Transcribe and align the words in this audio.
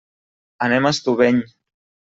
Anem 0.69 0.89
a 0.91 0.95
Estubeny. 0.99 1.47